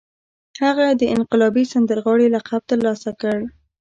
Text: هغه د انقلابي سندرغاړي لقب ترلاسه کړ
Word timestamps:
هغه 0.63 0.85
د 1.01 1.01
انقلابي 1.15 1.63
سندرغاړي 1.73 2.27
لقب 2.35 2.61
ترلاسه 2.71 3.11
کړ 3.21 3.37